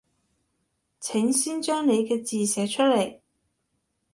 [0.99, 3.21] 請先將你嘅字寫出來